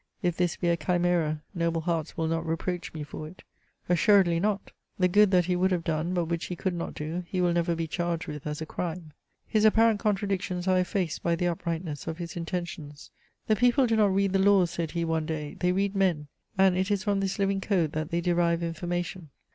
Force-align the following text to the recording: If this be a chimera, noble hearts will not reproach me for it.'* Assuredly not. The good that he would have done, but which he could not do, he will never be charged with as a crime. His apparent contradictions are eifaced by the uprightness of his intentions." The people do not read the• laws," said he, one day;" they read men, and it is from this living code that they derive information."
If 0.23 0.35
this 0.35 0.55
be 0.57 0.67
a 0.69 0.75
chimera, 0.75 1.43
noble 1.53 1.81
hearts 1.81 2.17
will 2.17 2.25
not 2.25 2.43
reproach 2.43 2.91
me 2.91 3.03
for 3.03 3.27
it.'* 3.27 3.43
Assuredly 3.87 4.39
not. 4.39 4.71
The 4.97 5.07
good 5.07 5.29
that 5.29 5.45
he 5.45 5.55
would 5.55 5.69
have 5.69 5.83
done, 5.83 6.15
but 6.15 6.25
which 6.25 6.45
he 6.45 6.55
could 6.55 6.73
not 6.73 6.95
do, 6.95 7.23
he 7.27 7.39
will 7.39 7.53
never 7.53 7.75
be 7.75 7.85
charged 7.85 8.25
with 8.25 8.47
as 8.47 8.61
a 8.61 8.65
crime. 8.65 9.13
His 9.45 9.63
apparent 9.63 9.99
contradictions 9.99 10.67
are 10.67 10.77
eifaced 10.81 11.21
by 11.21 11.35
the 11.35 11.45
uprightness 11.49 12.07
of 12.07 12.17
his 12.17 12.35
intentions." 12.35 13.11
The 13.45 13.55
people 13.55 13.85
do 13.85 13.95
not 13.95 14.11
read 14.11 14.33
the• 14.33 14.39
laws," 14.43 14.71
said 14.71 14.89
he, 14.89 15.05
one 15.05 15.27
day;" 15.27 15.55
they 15.59 15.71
read 15.71 15.95
men, 15.95 16.29
and 16.57 16.75
it 16.75 16.89
is 16.89 17.03
from 17.03 17.19
this 17.19 17.37
living 17.37 17.61
code 17.61 17.91
that 17.91 18.09
they 18.09 18.21
derive 18.21 18.63
information." 18.63 19.29